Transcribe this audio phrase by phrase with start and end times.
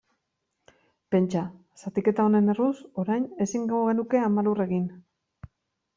[1.15, 1.43] Pentsa,
[1.83, 2.73] zatiketa honen erruz,
[3.05, 4.93] orain ezingo genuke Ama Lur egin.